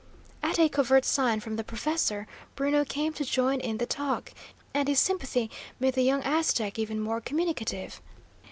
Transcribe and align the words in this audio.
At 0.41 0.57
a 0.57 0.67
covert 0.67 1.05
sign 1.05 1.41
from 1.41 1.57
the 1.57 1.63
professor, 1.63 2.25
Bruno 2.55 2.83
came 2.83 3.13
to 3.13 3.23
join 3.23 3.59
in 3.59 3.77
the 3.77 3.85
talk, 3.85 4.33
and 4.73 4.87
his 4.87 4.99
sympathy 4.99 5.51
made 5.79 5.93
the 5.93 6.01
young 6.01 6.23
Aztec 6.23 6.79
even 6.79 6.99
more 6.99 7.21
communicative. 7.21 8.01